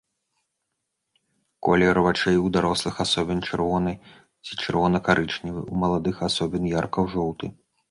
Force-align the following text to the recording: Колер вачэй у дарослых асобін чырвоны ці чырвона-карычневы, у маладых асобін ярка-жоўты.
Колер 1.67 1.97
вачэй 2.07 2.37
у 2.45 2.49
дарослых 2.55 2.95
асобін 3.05 3.45
чырвоны 3.49 3.93
ці 4.45 4.53
чырвона-карычневы, 4.63 5.61
у 5.71 5.75
маладых 5.85 6.27
асобін 6.31 6.63
ярка-жоўты. 6.79 7.55